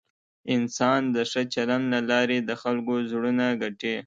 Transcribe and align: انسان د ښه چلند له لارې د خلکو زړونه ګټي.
انسان 0.55 1.01
د 1.15 1.17
ښه 1.31 1.41
چلند 1.53 1.85
له 1.93 1.99
لارې 2.11 2.37
د 2.49 2.51
خلکو 2.61 2.93
زړونه 3.09 3.45
ګټي. 3.61 3.95